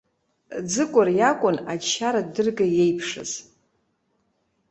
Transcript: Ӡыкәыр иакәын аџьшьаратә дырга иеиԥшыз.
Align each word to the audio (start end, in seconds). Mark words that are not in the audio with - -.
Ӡыкәыр 0.71 1.07
иакәын 1.19 1.57
аџьшьаратә 1.71 2.29
дырга 2.35 2.65
иеиԥшыз. 2.75 3.31